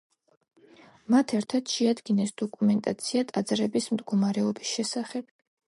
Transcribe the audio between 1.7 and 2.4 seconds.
შეადგინეს